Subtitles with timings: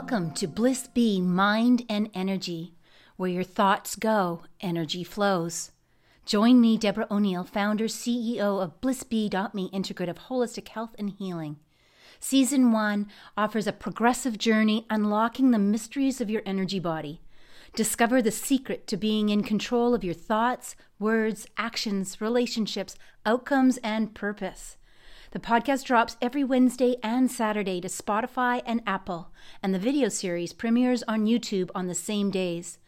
[0.00, 2.72] Welcome to Bliss Bee Mind and Energy,
[3.16, 5.72] where your thoughts go, energy flows.
[6.24, 11.56] Join me, Deborah O'Neill, founder, CEO of BlissBee.me Integrative Holistic Health and Healing.
[12.20, 17.20] Season 1 offers a progressive journey unlocking the mysteries of your energy body.
[17.74, 22.94] Discover the secret to being in control of your thoughts, words, actions, relationships,
[23.26, 24.76] outcomes, and purpose.
[25.30, 29.30] The podcast drops every Wednesday and Saturday to Spotify and Apple,
[29.62, 32.78] and the video series premieres on YouTube on the same days.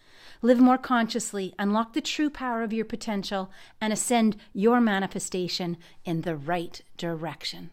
[0.40, 5.76] Live more consciously, unlock the true power of your potential, and ascend your manifestation
[6.06, 7.68] in the right direction.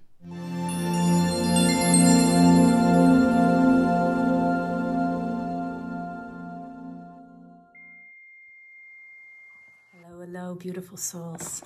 [9.93, 11.63] Hello, hello, beautiful souls.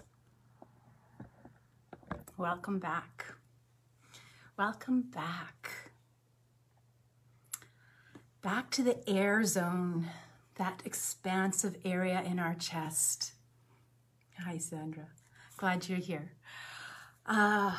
[2.41, 3.35] Welcome back.
[4.57, 5.91] Welcome back.
[8.41, 10.07] Back to the air zone,
[10.55, 13.33] that expansive area in our chest.
[14.39, 15.05] Hi, Sandra.
[15.55, 16.31] Glad you're here.
[17.27, 17.75] Uh,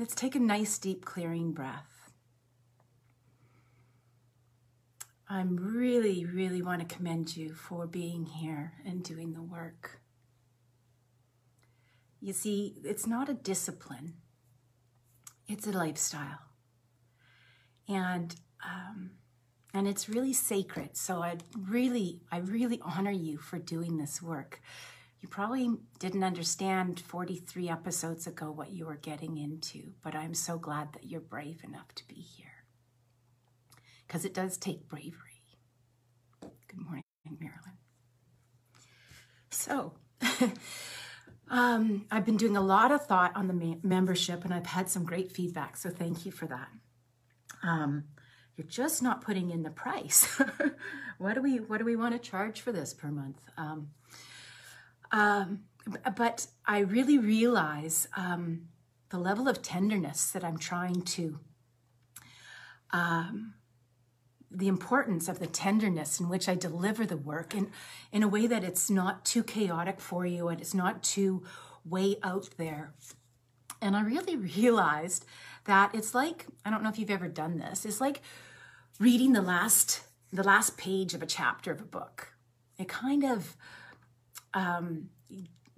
[0.00, 2.10] let's take a nice, deep, clearing breath.
[5.28, 10.00] I'm really, really want to commend you for being here and doing the work.
[12.20, 14.14] You see, it's not a discipline,
[15.46, 16.40] it's a lifestyle.
[17.88, 19.12] And um,
[19.74, 20.96] and it's really sacred.
[20.96, 24.60] So I really, I really honor you for doing this work.
[25.20, 30.58] You probably didn't understand 43 episodes ago what you were getting into, but I'm so
[30.58, 32.46] glad that you're brave enough to be here.
[34.06, 35.42] Because it does take bravery.
[36.40, 37.78] Good morning, Marilyn.
[39.50, 39.94] So,
[41.50, 45.04] Um, I've been doing a lot of thought on the membership and I've had some
[45.04, 46.68] great feedback, so thank you for that.
[47.62, 48.04] Um,
[48.56, 50.40] you're just not putting in the price.
[51.18, 53.40] what do we what do we want to charge for this per month?
[53.56, 53.90] Um,
[55.12, 55.60] um,
[56.16, 58.68] but I really realize um,
[59.10, 61.38] the level of tenderness that I'm trying to
[62.90, 63.54] um,
[64.50, 67.70] the importance of the tenderness in which I deliver the work in,
[68.12, 71.42] in a way that it's not too chaotic for you and it's not too
[71.84, 72.94] way out there.
[73.80, 75.26] And I really realized
[75.64, 78.22] that it's like, I don't know if you've ever done this, it's like
[78.98, 82.34] reading the last the last page of a chapter of a book.
[82.78, 83.56] It kind of
[84.52, 85.08] um,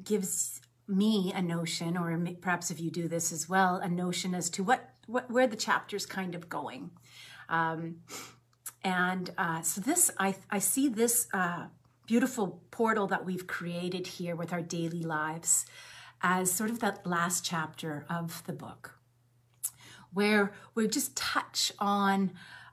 [0.02, 4.50] gives me a notion, or perhaps if you do this as well, a notion as
[4.50, 6.91] to what, what where the chapter's kind of going.
[7.48, 8.00] Um,
[8.82, 11.66] and uh, so this, I, I see this uh,
[12.06, 15.66] beautiful portal that we've created here with our daily lives
[16.22, 18.98] as sort of that last chapter of the book,
[20.12, 22.32] where we just touch on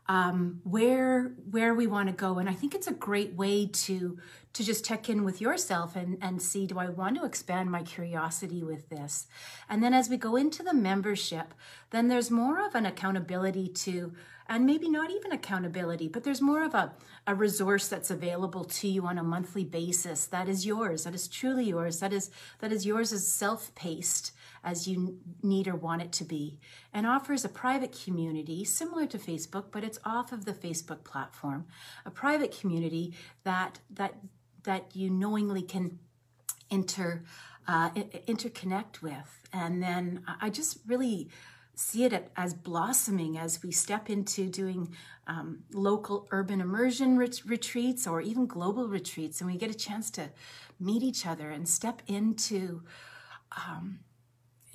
[0.09, 2.39] um, where where we want to go.
[2.39, 4.17] And I think it's a great way to
[4.53, 7.83] to just check in with yourself and, and see do I want to expand my
[7.83, 9.27] curiosity with this?
[9.69, 11.53] And then as we go into the membership,
[11.91, 14.13] then there's more of an accountability to
[14.49, 16.93] and maybe not even accountability, but there's more of a,
[17.25, 21.27] a resource that's available to you on a monthly basis that is yours, that is
[21.27, 24.31] truly yours, that is that is yours as self-paced
[24.63, 26.59] as you need or want it to be,
[26.93, 31.65] and offers a private community similar to Facebook, but it's off of the Facebook platform,
[32.05, 34.15] a private community that that
[34.63, 35.99] that you knowingly can
[36.69, 37.23] inter
[37.67, 37.89] uh,
[38.27, 41.29] interconnect with, and then I just really
[41.77, 44.93] see it as blossoming as we step into doing
[45.27, 50.09] um, local urban immersion ret- retreats or even global retreats, and we get a chance
[50.11, 50.29] to
[50.79, 52.81] meet each other and step into
[53.55, 53.99] um,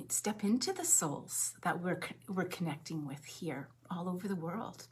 [0.09, 4.87] step into the souls that we're we're connecting with here all over the world.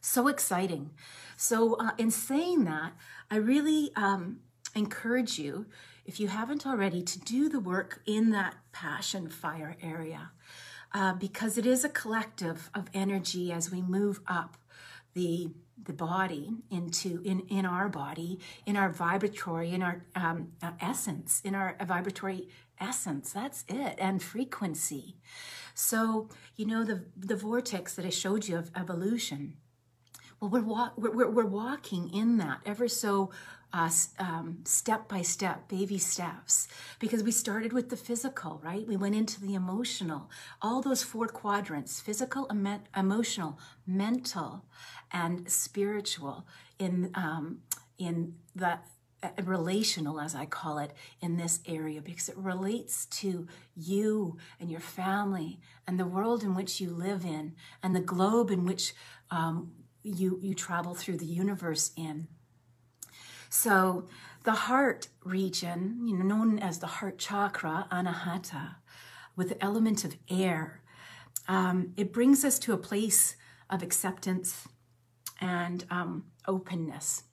[0.00, 0.90] So exciting!
[1.36, 2.94] So, uh, in saying that,
[3.30, 4.40] I really um,
[4.74, 5.66] encourage you,
[6.04, 10.32] if you haven't already, to do the work in that passion fire area
[10.92, 14.56] uh, because it is a collective of energy as we move up
[15.14, 15.50] the
[15.82, 21.40] the body into in in our body in our vibratory in our um, uh, essence
[21.44, 22.48] in our vibratory
[22.80, 23.32] essence.
[23.32, 25.16] That's it and frequency.
[25.74, 29.54] So you know the the vortex that i showed you of evolution
[30.40, 33.30] well we're, wa- we're, we're walking in that ever so
[33.76, 36.66] uh, um, step by step, baby steps,
[36.98, 38.86] because we started with the physical, right?
[38.86, 40.30] We went into the emotional,
[40.62, 42.50] all those four quadrants physical,
[42.96, 44.64] emotional, mental,
[45.12, 46.46] and spiritual
[46.78, 47.58] in, um,
[47.98, 48.78] in the
[49.44, 54.80] relational, as I call it, in this area because it relates to you and your
[54.80, 58.94] family and the world in which you live in and the globe in which
[59.30, 62.28] um, you, you travel through the universe in.
[63.58, 64.04] So,
[64.44, 68.76] the heart region, you know, known as the heart chakra, anahata,
[69.34, 70.82] with the element of air,
[71.48, 73.34] um, it brings us to a place
[73.70, 74.68] of acceptance
[75.40, 77.24] and um, openness.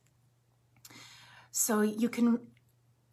[1.52, 2.40] So you can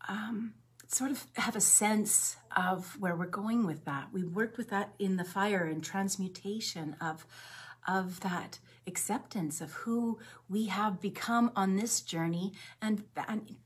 [0.09, 0.55] um,
[0.87, 4.11] sort of have a sense of where we're going with that.
[4.13, 7.27] We worked with that in the fire and transmutation of
[7.89, 10.19] of that acceptance of who
[10.49, 13.57] we have become on this journey and, and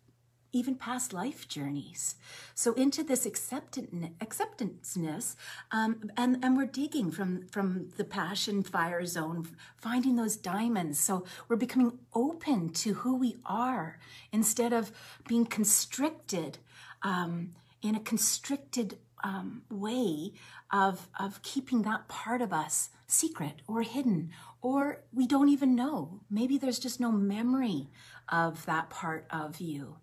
[0.55, 2.14] even past life journeys.
[2.55, 3.90] So into this acceptance,
[4.20, 5.34] acceptanceness,
[5.72, 11.00] um, and and we're digging from from the passion fire zone, finding those diamonds.
[11.00, 13.99] So we're becoming open to who we are
[14.32, 14.93] instead of
[15.26, 16.58] being constricted
[17.02, 17.50] um,
[17.82, 20.32] in a constricted um, way
[20.72, 24.31] of of keeping that part of us secret or hidden,
[24.64, 26.22] or we don't even know.
[26.31, 27.90] Maybe there's just no memory
[28.31, 29.96] of that part of you.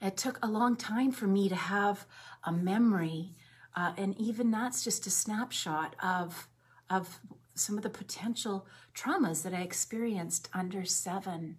[0.00, 2.06] It took a long time for me to have
[2.44, 3.32] a memory,
[3.74, 6.48] uh, and even that's just a snapshot of
[6.88, 7.18] of
[7.56, 11.58] some of the potential traumas that I experienced under seven.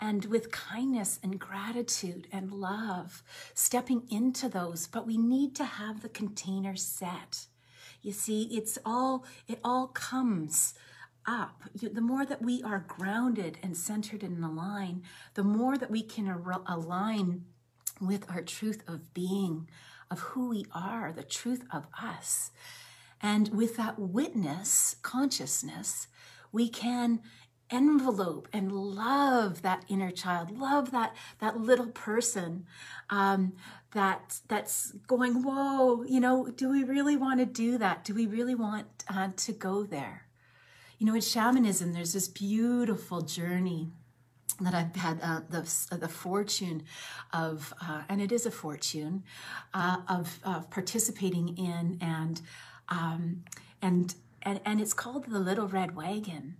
[0.00, 3.22] And with kindness and gratitude and love,
[3.54, 7.46] stepping into those, but we need to have the container set.
[8.04, 10.74] You see, it's all, it all comes
[11.26, 11.62] up.
[11.80, 15.02] You, the more that we are grounded and centered and aligned,
[15.32, 17.46] the more that we can ar- align
[18.02, 19.68] with our truth of being,
[20.10, 22.50] of who we are, the truth of us.
[23.22, 26.08] And with that witness consciousness,
[26.52, 27.20] we can
[27.74, 32.66] envelope and love that inner child, love that that little person
[33.10, 33.54] um,
[33.92, 38.04] that that's going, whoa, you know, do we really want to do that?
[38.04, 40.26] Do we really want uh, to go there?
[40.98, 43.90] You know, in shamanism, there's this beautiful journey
[44.60, 46.84] that I've had uh, the the fortune
[47.32, 49.24] of, uh, and it is a fortune
[49.72, 52.40] uh, of, of participating in, and
[52.88, 53.44] um,
[53.82, 56.56] and and and it's called the Little Red Wagon.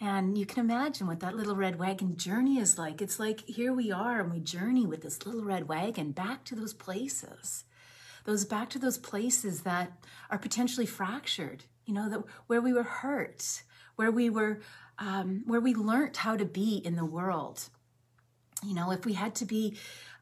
[0.00, 3.02] And you can imagine what that little red wagon journey is like.
[3.02, 6.54] It's like here we are and we journey with this little red wagon back to
[6.54, 7.64] those places.
[8.24, 9.92] Those back to those places that
[10.30, 13.62] are potentially fractured, you know, that where we were hurt,
[13.96, 14.60] where we were
[14.98, 17.68] um, where we learned how to be in the world.
[18.64, 19.76] You know, if we had to be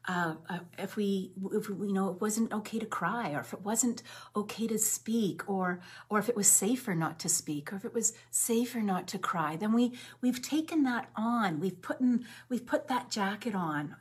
[0.07, 3.61] uh, uh, if we, if you know, it wasn't okay to cry, or if it
[3.61, 4.01] wasn't
[4.35, 7.93] okay to speak, or or if it was safer not to speak, or if it
[7.93, 11.59] was safer not to cry, then we we've taken that on.
[11.59, 13.95] We've put in, we've put that jacket on.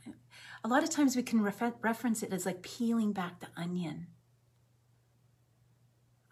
[0.62, 4.06] A lot of times we can refer, reference it as like peeling back the onion.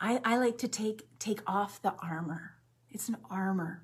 [0.00, 2.56] I, I like to take take off the armor.
[2.90, 3.82] It's an armor.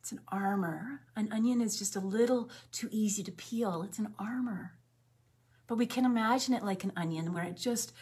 [0.00, 1.02] It's an armor.
[1.14, 3.82] An onion is just a little too easy to peel.
[3.82, 4.72] It's an armor.
[5.66, 7.92] But we can imagine it like an onion where it just,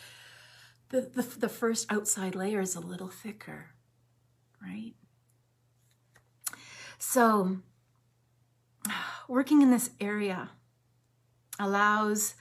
[0.90, 3.70] the, the, the first outside layer is a little thicker,
[4.62, 4.94] right?
[6.98, 7.58] So,
[9.28, 10.50] working in this area
[11.58, 12.34] allows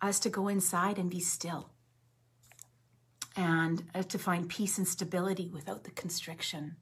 [0.00, 1.70] us to go inside and be still
[3.36, 6.76] and uh, to find peace and stability without the constriction.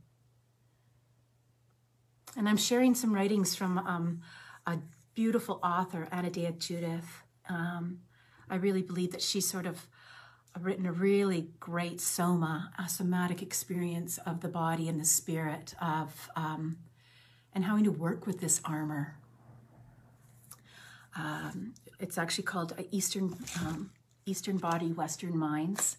[2.37, 4.21] And I'm sharing some writings from um,
[4.67, 4.79] a
[5.15, 7.23] beautiful author, Anodea Judith.
[7.49, 8.01] Um,
[8.51, 9.87] I really believe that she's sort of
[10.61, 16.29] written a really great soma, a somatic experience of the body and the spirit of,
[16.35, 16.77] um,
[17.55, 19.17] and having to work with this armor.
[21.17, 23.91] Um, it's actually called Eastern um,
[24.27, 25.99] Eastern Body, Western Minds.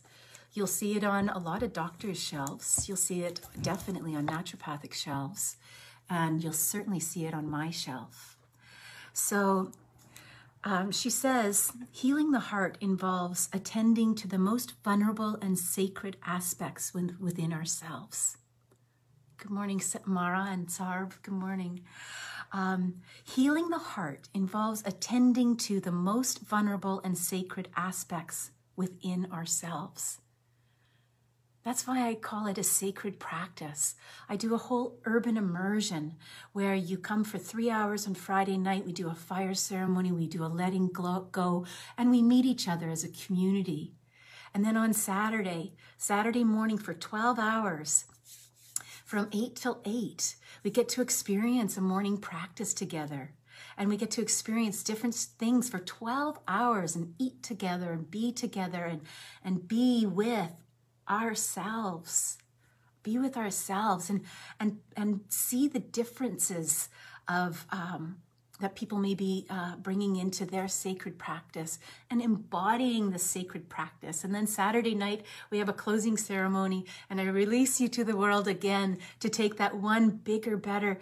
[0.54, 2.88] You'll see it on a lot of doctors' shelves.
[2.88, 5.58] You'll see it definitely on naturopathic shelves
[6.10, 8.38] and you'll certainly see it on my shelf.
[9.14, 9.72] So
[10.64, 16.94] um, she says, healing the heart involves attending to the most vulnerable and sacred aspects
[16.94, 18.38] within ourselves.
[19.38, 21.22] Good morning, Mara and Sarv.
[21.22, 21.82] Good morning.
[22.52, 30.20] Um, healing the heart involves attending to the most vulnerable and sacred aspects within ourselves.
[31.66, 33.96] That's why I call it a sacred practice.
[34.30, 36.14] I do a whole urban immersion
[36.54, 38.86] where you come for three hours on Friday night.
[38.86, 41.66] We do a fire ceremony, we do a letting go,
[41.98, 43.94] and we meet each other as a community.
[44.54, 48.06] And then on Saturday, Saturday morning for 12 hours,
[49.04, 53.34] from 8 till 8, we get to experience a morning practice together.
[53.78, 58.32] and we get to experience different things for 12 hours and eat together and be
[58.32, 59.02] together and,
[59.44, 60.52] and be with
[61.10, 62.38] ourselves
[63.06, 64.22] be with ourselves and
[64.60, 66.90] and and see the differences
[67.30, 68.18] of um,
[68.60, 71.78] that people may be uh, bringing into their sacred practice
[72.10, 74.24] and embodying the sacred practice.
[74.24, 78.16] And then Saturday night, we have a closing ceremony, and I release you to the
[78.16, 81.00] world again to take that one bigger, better,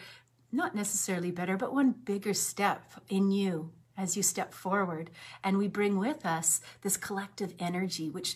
[0.52, 5.12] not necessarily better, but one bigger step in you as you step forward.
[5.44, 8.36] And we bring with us this collective energy, which.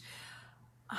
[0.90, 0.96] Uh,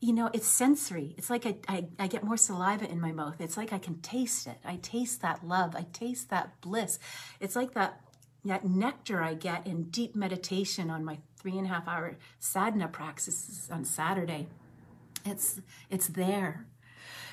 [0.00, 1.14] you know, it's sensory.
[1.18, 3.36] It's like I, I, I, get more saliva in my mouth.
[3.38, 4.56] It's like I can taste it.
[4.64, 5.76] I taste that love.
[5.76, 6.98] I taste that bliss.
[7.38, 8.00] It's like that,
[8.46, 12.88] that nectar I get in deep meditation on my three and a half hour sadhana
[12.88, 14.48] practices on Saturday.
[15.26, 16.66] It's, it's there.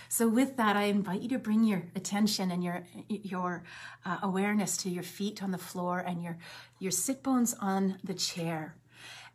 [0.10, 3.64] So with that, I invite you to bring your attention and your, your
[4.06, 6.38] uh, awareness to your feet on the floor and your,
[6.80, 8.76] your sit bones on the chair.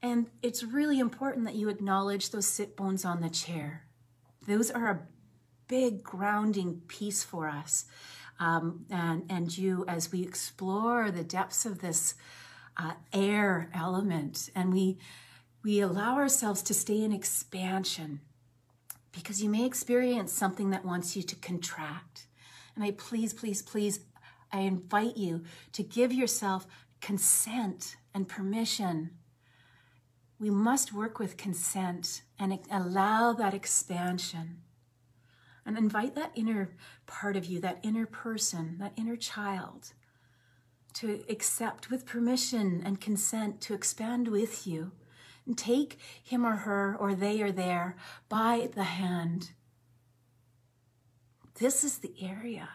[0.02, 3.84] And it's really important that you acknowledge those sit bones on the chair.
[4.46, 5.06] Those are a
[5.68, 7.86] big grounding piece for us.
[8.40, 12.14] Um, and, and you, as we explore the depths of this
[12.76, 14.98] uh, air element, and we,
[15.62, 18.20] we allow ourselves to stay in expansion
[19.12, 22.26] because you may experience something that wants you to contract.
[22.74, 24.00] And I please, please, please,
[24.50, 26.66] I invite you to give yourself
[27.00, 29.10] consent and permission
[30.42, 34.56] we must work with consent and allow that expansion.
[35.64, 36.70] And invite that inner
[37.06, 39.92] part of you, that inner person, that inner child,
[40.94, 44.90] to accept with permission and consent to expand with you.
[45.46, 47.96] And take him or her or they or there
[48.28, 49.52] by the hand.
[51.58, 52.68] This is the area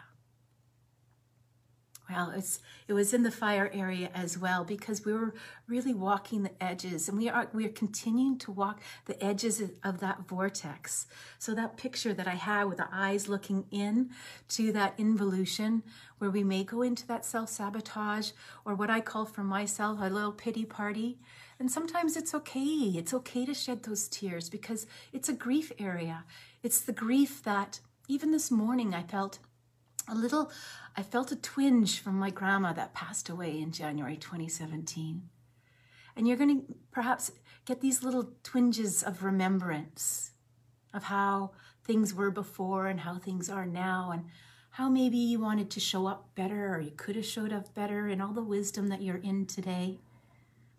[2.10, 5.34] well, it's it was in the fire area as well because we were
[5.68, 10.00] really walking the edges, and we are we are continuing to walk the edges of
[10.00, 11.08] that vortex.
[11.38, 14.12] So that picture that I had with the eyes looking in
[14.50, 15.84] to that involution,
[16.18, 18.32] where we may go into that self sabotage
[18.66, 21.20] or what I call for myself a little pity party.
[21.60, 22.94] And sometimes it's okay.
[22.96, 26.24] It's okay to shed those tears because it's a grief area.
[26.62, 29.40] It's the grief that even this morning I felt
[30.10, 30.52] a little,
[31.00, 35.30] I felt a twinge from my grandma that passed away in January 2017.
[36.16, 37.32] And you're going to perhaps
[37.66, 40.32] get these little twinges of remembrance
[40.96, 41.52] of how
[41.84, 44.26] things were before and how things are now and
[44.72, 48.08] how maybe you wanted to show up better or you could have showed up better
[48.08, 50.00] in all the wisdom that you're in today.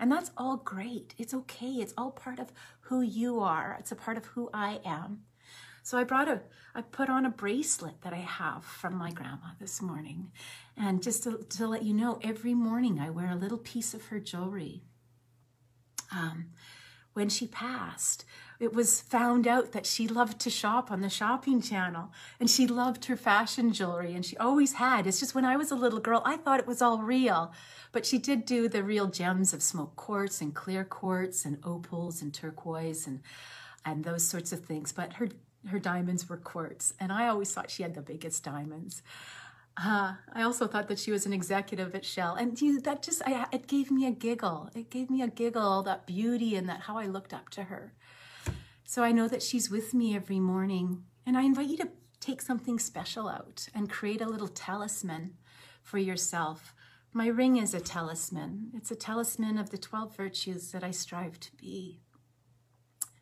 [0.00, 1.14] And that's all great.
[1.16, 1.75] It's okay.
[1.75, 3.76] It's all part of who you are.
[3.78, 5.20] It's a part of who I am.
[5.88, 6.42] So I brought a,
[6.75, 10.30] I put on a bracelet that I have from my grandma this morning.
[10.76, 14.04] And just to, to let you know, every morning I wear a little piece of
[14.09, 14.83] her jewelry.
[16.12, 16.49] Um,
[17.14, 18.26] when she passed,
[18.61, 22.66] it was found out that she loved to shop on the shopping channel and she
[22.66, 25.07] loved her fashion jewelry and she always had.
[25.07, 27.50] It's just when I was a little girl, I thought it was all real.
[27.92, 32.21] But she did do the real gems of smoke quartz and clear quartz and opals
[32.21, 33.21] and turquoise and
[33.85, 34.92] and those sorts of things.
[34.92, 35.28] But her
[35.67, 39.03] her diamonds were quartz, and I always thought she had the biggest diamonds.
[39.77, 43.23] Uh, I also thought that she was an executive at Shell, and you, that just
[43.27, 44.71] I, it gave me a giggle.
[44.75, 47.93] It gave me a giggle, that beauty and that how I looked up to her.
[48.85, 52.43] So I know that she's with me every morning, and I invite you to take
[52.43, 55.35] something special out and create a little talisman
[55.83, 56.75] for yourself.
[57.12, 58.71] My ring is a talisman.
[58.75, 62.00] It's a talisman of the 12 virtues that I strive to be.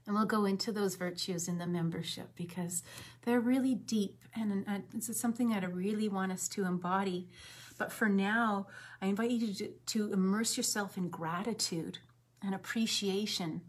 [0.06, 2.82] And we'll go into those virtues in the membership because
[3.24, 7.28] they're really deep and it's something that I really want us to embody.
[7.76, 8.68] But for now,
[9.02, 11.98] I invite you to, to immerse yourself in gratitude
[12.42, 13.62] and appreciation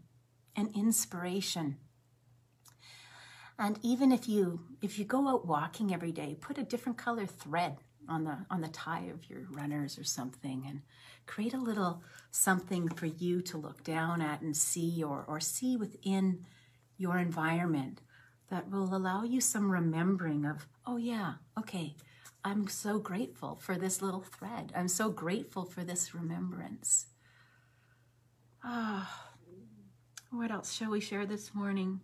[0.54, 1.76] and inspiration.
[3.58, 7.26] And even if you if you go out walking every day, put a different color
[7.26, 7.78] thread
[8.08, 10.82] on the on the tie of your runners or something and
[11.26, 15.76] create a little something for you to look down at and see or or see
[15.76, 16.44] within
[16.96, 18.00] your environment
[18.50, 21.94] that will allow you some remembering of oh yeah okay
[22.44, 24.72] i'm so grateful for this little thread.
[24.74, 27.06] I'm so grateful for this remembrance.
[28.64, 29.28] Ah
[30.30, 32.00] what else shall we share this morning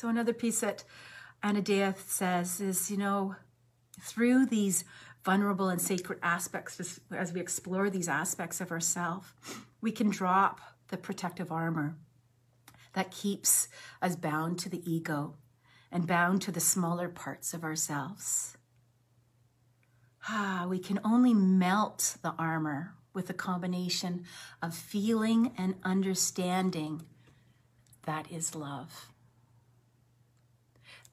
[0.00, 0.82] so another piece that
[1.44, 3.36] Anodea says is, you know,
[4.00, 4.82] through these
[5.26, 9.34] vulnerable and sacred aspects, as we explore these aspects of ourself,
[9.82, 11.96] we can drop the protective armor
[12.94, 13.68] that keeps
[14.00, 15.34] us bound to the ego
[15.92, 18.56] and bound to the smaller parts of ourselves.
[20.30, 24.24] Ah, we can only melt the armor with a combination
[24.62, 27.02] of feeling and understanding.
[28.06, 29.09] That is love.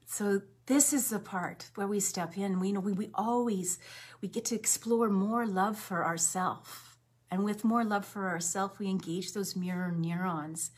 [0.09, 2.61] So this is the part where we step in.
[2.61, 3.77] We know we, we always
[4.21, 6.69] we get to explore more love for ourselves.
[7.29, 10.71] And with more love for ourselves, we engage those mirror neurons.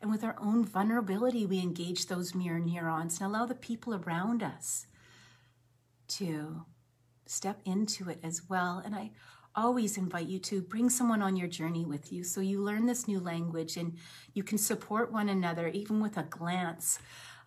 [0.00, 4.42] And with our own vulnerability, we engage those mirror neurons and allow the people around
[4.42, 4.86] us
[6.08, 6.64] to
[7.26, 8.82] step into it as well.
[8.82, 9.10] And I
[9.54, 13.06] always invite you to bring someone on your journey with you so you learn this
[13.06, 13.98] new language and
[14.32, 16.98] you can support one another, even with a glance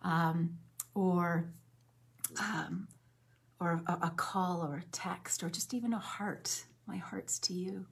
[0.02, 0.58] um,
[0.96, 1.52] or.
[2.40, 2.88] Um,
[3.58, 6.64] or a, a call or a text or just even a heart.
[6.86, 7.86] My heart's to you.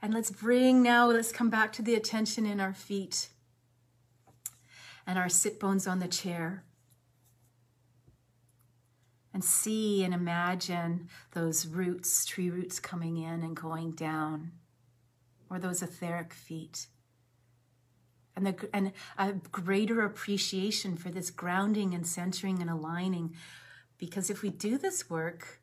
[0.00, 3.28] And let's bring now, let's come back to the attention in our feet
[5.06, 6.64] and our sit bones on the chair
[9.32, 14.52] and see and imagine those roots, tree roots coming in and going down,
[15.50, 16.86] or those etheric feet.
[18.36, 23.34] And, the, and a greater appreciation for this grounding and centering and aligning.
[23.96, 25.60] Because if we do this work,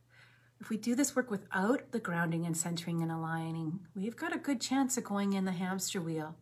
[0.60, 4.40] if we do this work without the grounding and centering and aligning, we've got a
[4.40, 6.38] good chance of going in the hamster wheel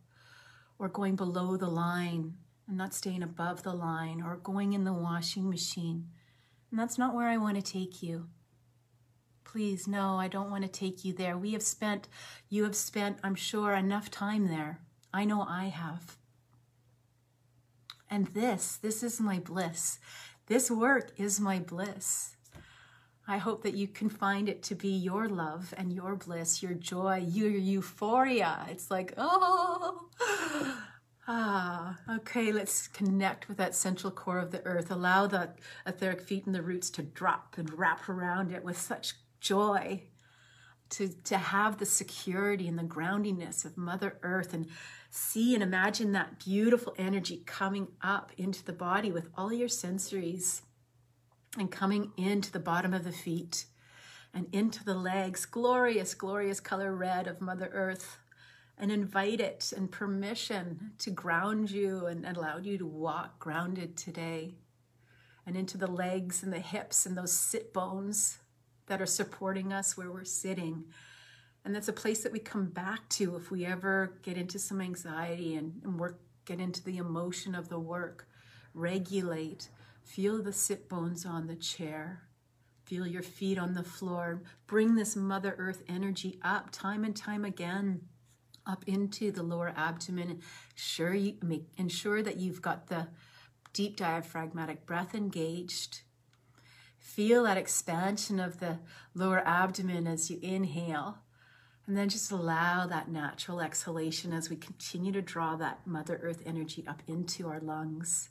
[0.78, 2.34] or going below the line
[2.68, 6.06] and not staying above the line or going in the washing machine
[6.70, 8.28] and that's not where I want to take you.
[9.44, 11.36] Please, no, I don't want to take you there.
[11.36, 12.08] We have spent,
[12.48, 14.80] you have spent, I'm sure, enough time there.
[15.12, 16.16] I know I have.
[18.08, 19.98] And this, this is my bliss.
[20.46, 22.36] This work is my bliss.
[23.28, 26.74] I hope that you can find it to be your love and your bliss, your
[26.74, 28.66] joy, your euphoria.
[28.68, 30.08] It's like, oh,
[31.32, 34.90] Ah, okay, let's connect with that central core of the earth.
[34.90, 35.50] Allow the
[35.86, 40.02] etheric feet and the roots to drop and wrap around it with such joy.
[40.90, 44.66] To, to have the security and the groundiness of Mother Earth and
[45.10, 50.62] see and imagine that beautiful energy coming up into the body with all your sensories
[51.58, 53.66] and coming into the bottom of the feet
[54.32, 55.44] and into the legs.
[55.44, 58.18] Glorious, glorious color red of Mother Earth
[58.78, 64.54] and invite it and permission to ground you and allow you to walk grounded today
[65.44, 68.38] and into the legs and the hips and those sit bones
[68.86, 70.84] that are supporting us where we're sitting.
[71.64, 74.80] And that's a place that we come back to if we ever get into some
[74.80, 78.28] anxiety and, and work, get into the emotion of the work.
[78.72, 79.68] Regulate.
[80.02, 82.22] Feel the sit bones on the chair.
[82.84, 84.42] Feel your feet on the floor.
[84.66, 88.00] Bring this Mother Earth energy up time and time again
[88.66, 90.40] up into the lower abdomen.
[90.74, 93.08] Sure, you make ensure that you've got the
[93.72, 96.02] deep diaphragmatic breath engaged.
[96.98, 98.78] Feel that expansion of the
[99.14, 101.18] lower abdomen as you inhale.
[101.90, 106.40] And then just allow that natural exhalation as we continue to draw that Mother Earth
[106.46, 108.28] energy up into our lungs.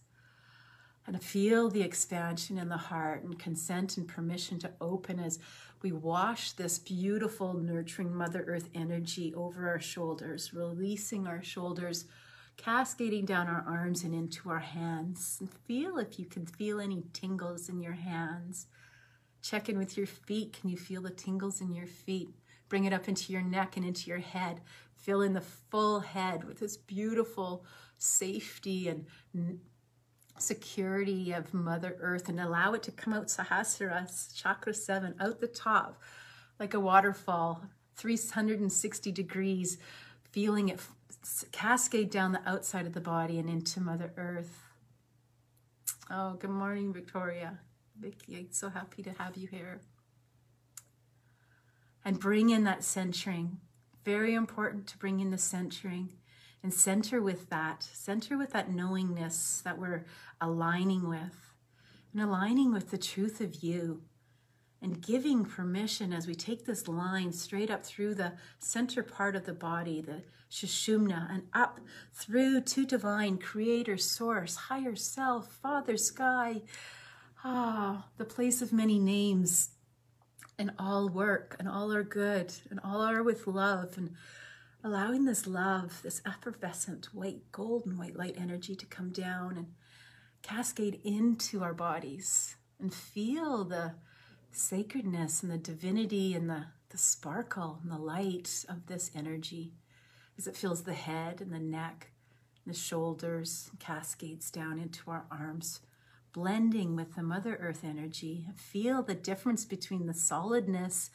[1.06, 5.40] And feel the expansion in the heart and consent and permission to open as
[5.82, 12.06] we wash this beautiful, nurturing Mother Earth energy over our shoulders, releasing our shoulders,
[12.56, 15.36] cascading down our arms and into our hands.
[15.42, 18.68] And feel if you can feel any tingles in your hands.
[19.42, 20.54] Check in with your feet.
[20.54, 22.30] Can you feel the tingles in your feet?
[22.70, 24.62] Bring it up into your neck and into your head.
[24.96, 27.66] Fill in the full head with this beautiful
[27.98, 29.06] safety and
[30.38, 35.48] security of Mother Earth and allow it to come out Sahasrara, chakra seven, out the
[35.48, 36.02] top,
[36.60, 37.64] like a waterfall,
[37.96, 39.78] 360 degrees,
[40.32, 40.80] feeling it
[41.52, 44.62] cascade down the outside of the body and into Mother Earth.
[46.10, 47.60] Oh, good morning, Victoria.
[48.00, 49.82] Vicky, I'm so happy to have you here.
[52.10, 53.60] And bring in that centering.
[54.04, 56.14] Very important to bring in the centering
[56.64, 57.84] and center with that.
[57.84, 60.06] Center with that knowingness that we're
[60.42, 61.54] aligning with
[62.12, 64.02] and aligning with the truth of you
[64.82, 69.46] and giving permission as we take this line straight up through the center part of
[69.46, 71.80] the body, the Sushumna, and up
[72.12, 76.64] through to divine creator, source, higher self, Father, sky,
[77.44, 79.76] ah, the place of many names,
[80.60, 84.14] and all work, and all are good, and all are with love, and
[84.84, 89.68] allowing this love, this effervescent white, golden white light energy to come down and
[90.42, 93.96] cascade into our bodies and feel the
[94.52, 99.74] sacredness and the divinity and the, the sparkle and the light of this energy
[100.38, 102.12] as it fills the head and the neck
[102.66, 105.82] and the shoulders, cascades down into our arms,
[106.34, 108.48] blending with the Mother Earth energy.
[108.56, 111.10] Feel the difference between the solidness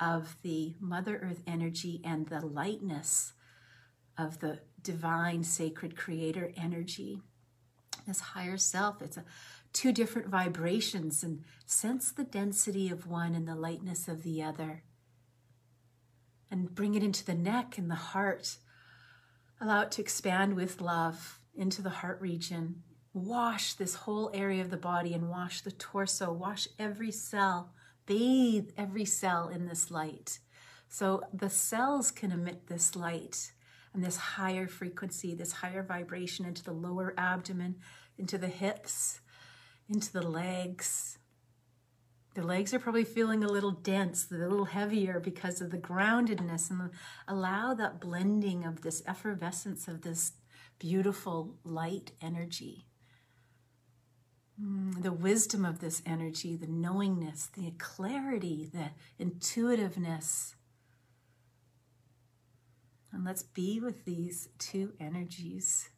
[0.00, 3.32] of the Mother Earth energy and the lightness
[4.16, 7.20] of the divine, sacred creator energy.
[8.06, 9.24] This higher self, it's a,
[9.72, 14.82] two different vibrations, and sense the density of one and the lightness of the other.
[16.50, 18.56] And bring it into the neck and the heart.
[19.60, 22.82] Allow it to expand with love into the heart region.
[23.18, 27.72] Wash this whole area of the body and wash the torso, wash every cell,
[28.06, 30.38] bathe every cell in this light.
[30.88, 33.50] So the cells can emit this light
[33.92, 37.76] and this higher frequency, this higher vibration into the lower abdomen,
[38.16, 39.20] into the hips,
[39.88, 41.18] into the legs.
[42.34, 46.70] The legs are probably feeling a little dense, a little heavier because of the groundedness,
[46.70, 46.90] and
[47.26, 50.34] allow that blending of this effervescence of this
[50.78, 52.87] beautiful light energy.
[54.60, 60.56] Mm, the wisdom of this energy, the knowingness, the clarity, the intuitiveness.
[63.12, 65.90] And let's be with these two energies.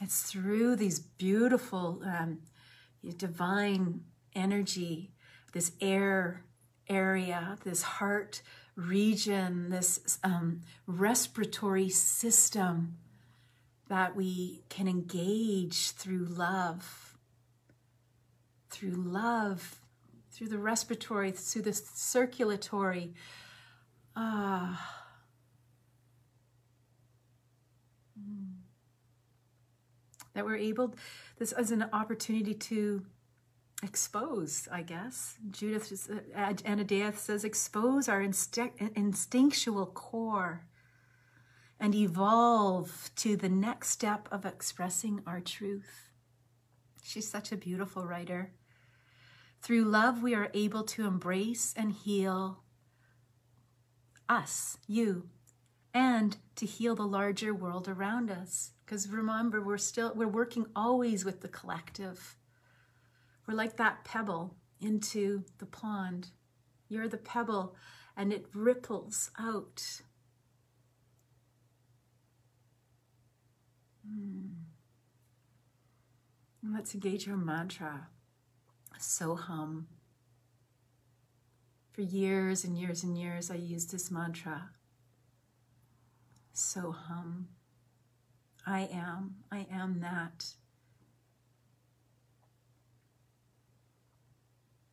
[0.00, 2.38] It's through these beautiful, um,
[3.16, 4.02] divine
[4.34, 5.10] energy,
[5.52, 6.44] this air
[6.88, 8.42] area, this heart
[8.76, 12.98] region, this um, respiratory system
[13.88, 17.16] that we can engage through love.
[18.70, 19.80] Through love,
[20.30, 23.14] through the respiratory, through the circulatory.
[24.14, 25.02] Ah.
[30.34, 30.94] That we're able,
[31.38, 33.06] this is an opportunity to
[33.82, 35.36] expose, I guess.
[35.50, 40.66] Judith, uh, Anna says, expose our instinctual core
[41.78, 46.10] and evolve to the next step of expressing our truth.
[47.02, 48.52] She's such a beautiful writer.
[49.60, 52.62] Through love, we are able to embrace and heal
[54.28, 55.28] us, you,
[55.92, 58.72] and to heal the larger world around us.
[58.84, 62.36] Because remember, we're still, we're working always with the collective.
[63.46, 66.28] We're like that pebble into the pond.
[66.88, 67.76] You're the pebble
[68.16, 70.02] and it ripples out.
[74.06, 74.46] Hmm.
[76.62, 78.08] Let's engage our mantra.
[78.98, 79.86] So hum.
[81.92, 84.70] For years and years and years, I used this mantra.
[86.52, 87.48] So hum.
[88.66, 90.46] I am, I am that.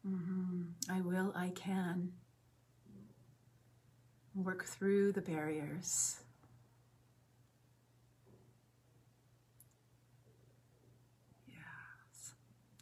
[0.08, 0.62] Mm-hmm.
[0.92, 2.12] I will, I can.
[4.36, 6.20] Work through the barriers.
[11.48, 12.34] Yes.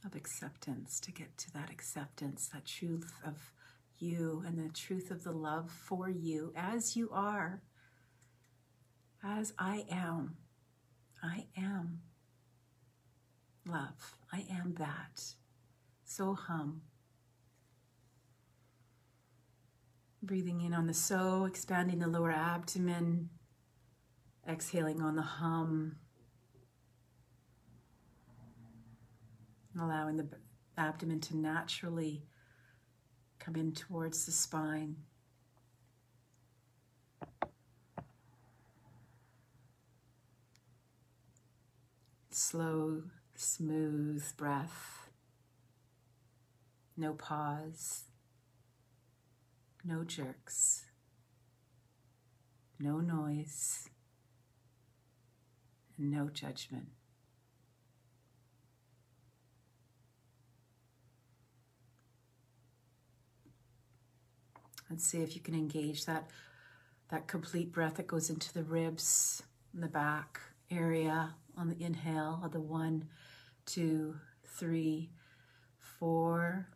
[0.05, 3.51] Of acceptance, to get to that acceptance, that truth of
[3.99, 7.61] you and the truth of the love for you as you are,
[9.23, 10.37] as I am.
[11.21, 11.99] I am
[13.67, 14.15] love.
[14.33, 15.21] I am that.
[16.03, 16.81] So hum.
[20.23, 23.29] Breathing in on the so, expanding the lower abdomen,
[24.47, 25.95] exhaling on the hum,
[29.79, 30.27] allowing the
[30.77, 32.23] abdomen to naturally
[33.39, 34.97] come in towards the spine.
[42.29, 43.03] Slow,
[43.35, 45.09] smooth breath,
[46.95, 48.03] no pause.
[49.83, 50.85] No jerks.
[52.79, 53.89] No noise.
[55.97, 56.87] And no judgment.
[64.89, 66.29] Let's see if you can engage that,
[67.09, 69.41] that complete breath that goes into the ribs,
[69.73, 73.05] in the back area on the inhale of the one,
[73.65, 74.15] two,
[74.45, 75.09] three,
[75.79, 76.67] four,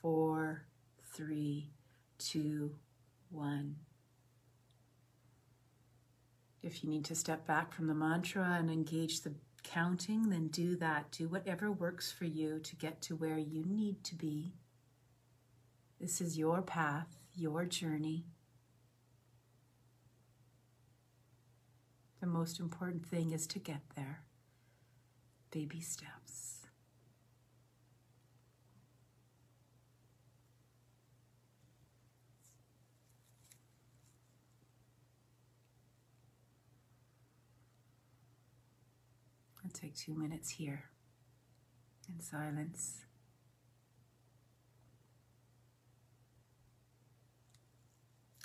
[0.00, 0.64] four,
[1.12, 1.70] three,
[2.18, 2.74] two,
[3.30, 3.76] one.
[6.62, 10.76] If you need to step back from the mantra and engage the counting, then do
[10.76, 11.10] that.
[11.12, 14.54] Do whatever works for you to get to where you need to be.
[16.00, 18.24] This is your path, your journey.
[22.20, 24.22] The most important thing is to get there.
[25.50, 26.57] Baby steps.
[39.68, 40.84] I'll take two minutes here
[42.08, 43.04] in silence.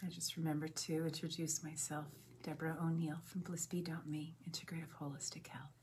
[0.04, 2.08] I just remember to introduce myself,
[2.44, 5.83] Deborah O'Neill from blissbee.me, Integrative Holistic Health.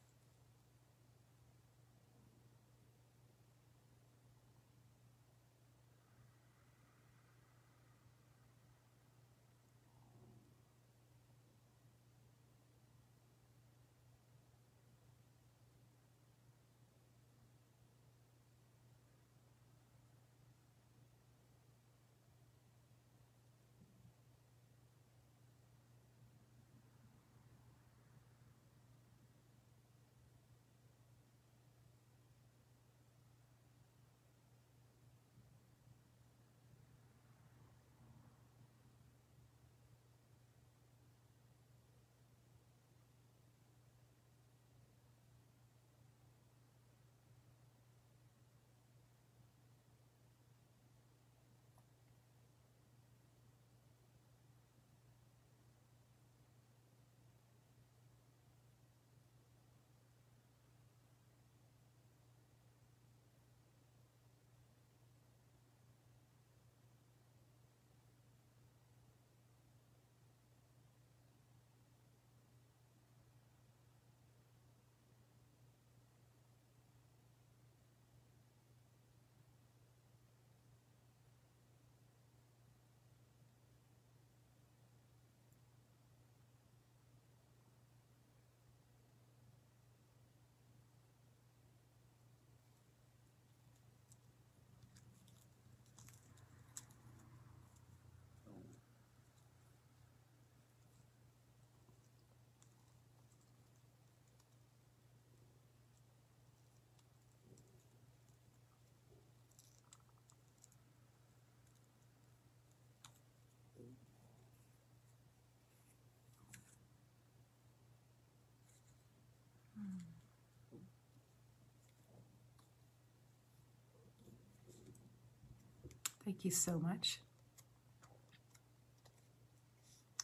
[126.31, 127.19] Thank you so much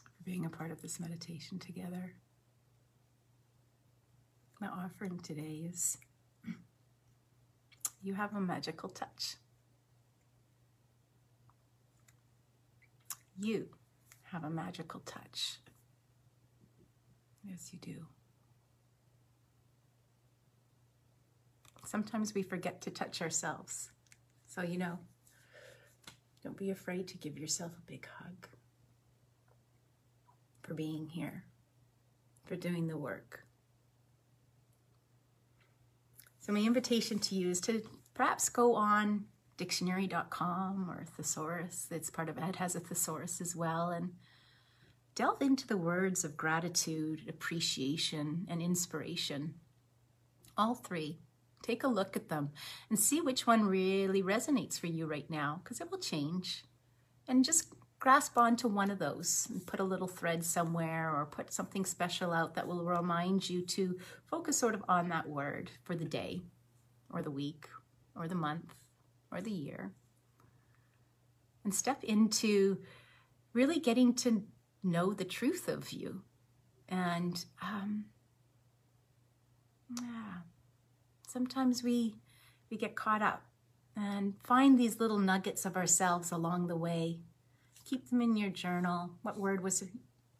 [0.05, 2.15] for being a part of this meditation together.
[4.61, 5.99] My offering today is
[8.05, 9.35] you have a magical touch.
[13.37, 13.67] You
[14.31, 15.57] have a magical touch.
[17.43, 18.07] Yes, you do.
[21.85, 23.91] Sometimes we forget to touch ourselves.
[24.47, 25.01] So, you know,
[26.47, 28.47] don't be afraid to give yourself a big hug
[30.63, 31.43] for being here,
[32.45, 33.43] for doing the work.
[36.39, 37.83] So, my invitation to you is to
[38.15, 39.25] perhaps go on
[39.57, 41.89] dictionary.com or thesaurus.
[41.91, 44.13] It's part of Ed has a thesaurus as well, and
[45.17, 49.55] delve into the words of gratitude, appreciation, and inspiration.
[50.57, 51.19] All three
[51.67, 52.51] Take a look at them
[52.89, 56.63] and see which one really resonates for you right now because it will change.
[57.27, 61.53] And just grasp onto one of those and put a little thread somewhere or put
[61.53, 63.99] something special out that will remind you to
[64.31, 66.43] focus sort of on that word for the day
[67.13, 67.69] or the week
[68.15, 68.77] or the month
[69.33, 69.91] or the year.
[71.65, 72.79] And step into
[73.53, 74.45] really getting to
[74.85, 76.23] know the truth of you.
[76.89, 78.05] And um,
[80.01, 80.43] yeah
[81.37, 82.15] sometimes we
[82.71, 83.43] we get caught up
[83.95, 87.19] and find these little nuggets of ourselves along the way.
[87.85, 89.11] Keep them in your journal.
[89.21, 89.85] What word was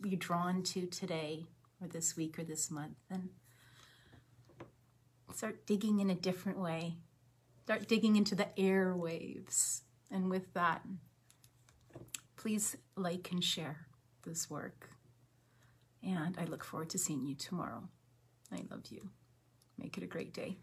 [0.03, 1.45] you drawn to today
[1.83, 2.97] or this week or this month?
[3.11, 3.29] And
[5.35, 6.95] start digging in a different way.
[7.65, 9.83] Start digging into the airwaves.
[10.11, 10.81] And with that,
[12.37, 13.87] please like and share
[14.25, 14.89] this work.
[16.03, 17.83] And I look forward to seeing you tomorrow.
[18.51, 19.11] I love you.
[19.77, 20.57] Make it a great day.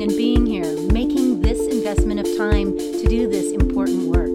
[0.00, 4.30] Listening and being here, making this investment of time to do this important work.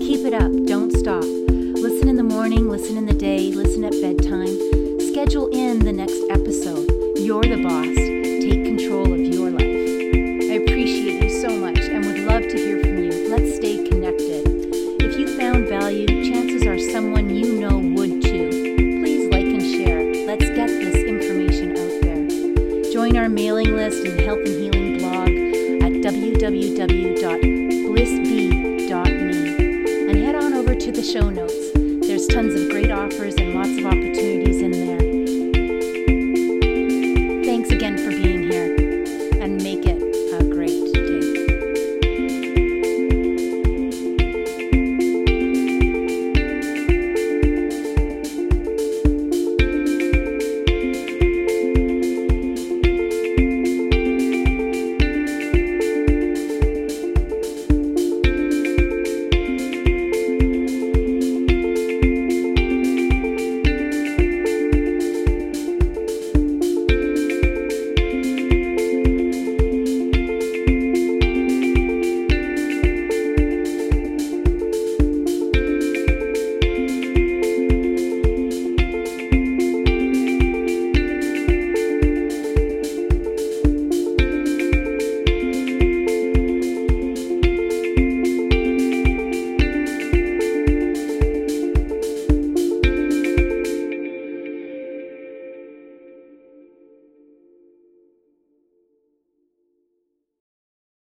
[0.00, 1.24] Keep it up, don't stop.
[1.24, 4.54] Listen in the morning, listen in the day, listen at bedtime.
[5.10, 6.88] Schedule in the next episode.
[7.18, 7.96] You're the boss.
[7.96, 9.62] Take control of your life.
[9.62, 13.28] I appreciate you so much and would love to hear from you.
[13.28, 14.46] Let's stay connected.
[15.02, 18.50] If you found value, chances are someone you know would too.
[19.02, 20.04] Please like and share.
[20.26, 22.92] Let's get this information out there.
[22.92, 24.44] Join our mailing list and health
[31.12, 31.70] show notes.
[32.06, 33.37] There's tons of great offers